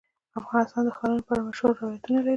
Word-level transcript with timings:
افغانستان 0.39 0.81
د 0.85 0.89
ښارونو 0.97 1.25
په 1.27 1.31
اړه 1.33 1.41
مشهور 1.49 1.71
روایتونه 1.81 2.17
لري. 2.19 2.29